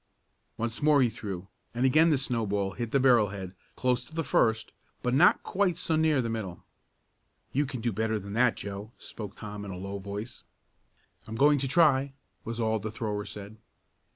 Once 0.57 0.81
more 0.81 0.99
he 1.03 1.11
threw, 1.11 1.47
and 1.75 1.85
again 1.85 2.09
the 2.09 2.17
snowball 2.17 2.71
hit 2.71 2.89
the 2.89 2.99
barrel 2.99 3.27
head, 3.29 3.53
close 3.75 4.03
to 4.03 4.15
the 4.15 4.23
first, 4.23 4.71
but 5.03 5.13
not 5.13 5.43
quite 5.43 5.77
so 5.77 5.95
near 5.95 6.23
the 6.23 6.27
middle. 6.27 6.63
"You 7.51 7.67
can 7.67 7.81
do 7.81 7.91
better 7.91 8.17
than 8.17 8.33
that, 8.33 8.55
Joe," 8.55 8.93
spoke 8.97 9.35
Tom 9.37 9.63
in 9.63 9.69
a 9.69 9.77
low 9.77 9.99
voice. 9.99 10.43
"I'm 11.27 11.35
going 11.35 11.59
to 11.59 11.67
try," 11.67 12.13
was 12.43 12.59
all 12.59 12.79
the 12.79 12.89
thrower 12.89 13.25
said. 13.25 13.57